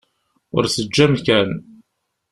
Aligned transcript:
Ur 0.55 0.63
teǧǧi 0.73 1.01
amkan. 1.05 1.49